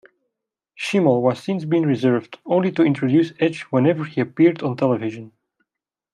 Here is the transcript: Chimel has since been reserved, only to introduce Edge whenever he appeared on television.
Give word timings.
Chimel 0.75 1.29
has 1.29 1.43
since 1.43 1.63
been 1.63 1.85
reserved, 1.85 2.39
only 2.47 2.71
to 2.71 2.81
introduce 2.81 3.33
Edge 3.39 3.61
whenever 3.69 4.03
he 4.05 4.19
appeared 4.19 4.63
on 4.63 4.75
television. 4.75 5.31